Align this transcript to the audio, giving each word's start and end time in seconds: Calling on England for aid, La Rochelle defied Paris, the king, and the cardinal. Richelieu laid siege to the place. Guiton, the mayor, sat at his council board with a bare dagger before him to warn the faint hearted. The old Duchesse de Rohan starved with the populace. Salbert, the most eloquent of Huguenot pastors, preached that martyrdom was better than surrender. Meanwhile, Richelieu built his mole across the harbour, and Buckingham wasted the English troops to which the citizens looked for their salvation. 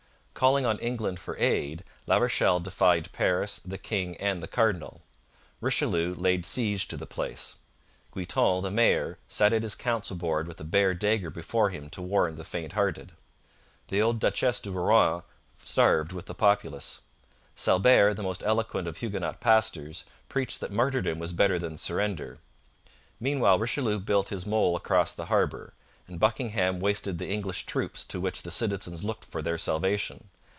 Calling 0.33 0.65
on 0.65 0.79
England 0.79 1.19
for 1.19 1.37
aid, 1.37 1.83
La 2.07 2.17
Rochelle 2.17 2.59
defied 2.59 3.11
Paris, 3.11 3.59
the 3.63 3.77
king, 3.77 4.17
and 4.17 4.41
the 4.41 4.47
cardinal. 4.47 5.03
Richelieu 5.59 6.15
laid 6.15 6.47
siege 6.47 6.87
to 6.87 6.97
the 6.97 7.05
place. 7.05 7.57
Guiton, 8.15 8.63
the 8.63 8.71
mayor, 8.71 9.19
sat 9.27 9.53
at 9.53 9.61
his 9.61 9.75
council 9.75 10.15
board 10.15 10.47
with 10.47 10.59
a 10.59 10.63
bare 10.63 10.95
dagger 10.95 11.29
before 11.29 11.69
him 11.69 11.91
to 11.91 12.01
warn 12.01 12.37
the 12.37 12.43
faint 12.43 12.73
hearted. 12.73 13.11
The 13.89 14.01
old 14.01 14.19
Duchesse 14.19 14.61
de 14.61 14.71
Rohan 14.71 15.21
starved 15.59 16.11
with 16.11 16.25
the 16.25 16.33
populace. 16.33 17.01
Salbert, 17.55 18.15
the 18.15 18.23
most 18.23 18.41
eloquent 18.43 18.87
of 18.87 18.97
Huguenot 18.97 19.41
pastors, 19.41 20.05
preached 20.27 20.59
that 20.61 20.71
martyrdom 20.71 21.19
was 21.19 21.33
better 21.33 21.59
than 21.59 21.77
surrender. 21.77 22.39
Meanwhile, 23.19 23.59
Richelieu 23.59 23.99
built 23.99 24.29
his 24.29 24.47
mole 24.47 24.75
across 24.75 25.13
the 25.13 25.27
harbour, 25.27 25.73
and 26.07 26.19
Buckingham 26.19 26.79
wasted 26.81 27.19
the 27.19 27.29
English 27.29 27.65
troops 27.65 28.03
to 28.05 28.19
which 28.19 28.41
the 28.41 28.51
citizens 28.51 29.01
looked 29.03 29.23
for 29.23 29.41
their 29.41 29.57
salvation. 29.57 30.29